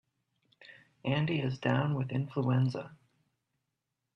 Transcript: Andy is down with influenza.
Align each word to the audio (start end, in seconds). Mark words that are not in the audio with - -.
Andy 1.05 1.41
is 1.41 1.59
down 1.59 1.93
with 1.93 2.09
influenza. 2.09 2.97